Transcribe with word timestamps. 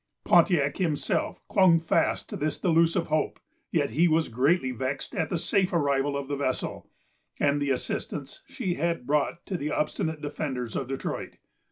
Pontiac 0.23 0.77
himself 0.77 1.47
clung 1.47 1.79
fast 1.79 2.27
to 2.27 2.35
this 2.35 2.57
delusive 2.57 3.05
hope; 3.09 3.39
yet 3.71 3.91
he 3.91 4.07
was 4.07 4.29
greatly 4.29 4.71
vexed 4.71 5.13
at 5.13 5.29
the 5.29 5.37
safe 5.37 5.71
arrival 5.71 6.17
of 6.17 6.27
the 6.27 6.35
vessel, 6.35 6.89
and 7.39 7.61
the 7.61 7.69
assistance 7.69 8.41
she 8.47 8.73
had 8.73 9.05
brought 9.05 9.45
to 9.45 9.57
the 9.57 9.69
obstinate 9.69 10.19
defenders 10.19 10.75
of 10.75 10.87
Detroit. 10.87 11.37